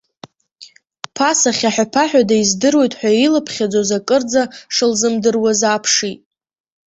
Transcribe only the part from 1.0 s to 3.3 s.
Ԥаса, хьаҳәа-ԥаҳәада издыруеит ҳәа